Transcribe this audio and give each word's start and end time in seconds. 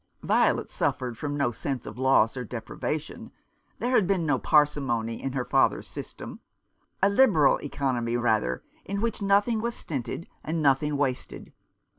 Violet 0.23 0.71
suffered 0.71 1.15
from 1.15 1.37
no 1.37 1.51
sense 1.51 1.85
of 1.85 1.99
loss 1.99 2.35
or 2.35 2.43
depriva 2.43 2.99
tion. 2.99 3.31
There 3.77 3.91
had 3.91 4.07
been 4.07 4.25
no 4.25 4.39
parsimony 4.39 5.21
in 5.21 5.33
her 5.33 5.45
fathers 5.45 5.87
system; 5.87 6.39
a 7.03 7.07
liberal 7.11 7.61
economy, 7.61 8.17
rather, 8.17 8.63
in 8.83 8.99
which 8.99 9.21
Nineteenth 9.21 9.61
century 9.61 9.61
Crusaders. 9.61 9.61
nothing 9.61 9.61
was 9.61 9.75
stinted 9.75 10.27
and 10.43 10.61
nothing 10.63 10.97
wasted. 10.97 11.53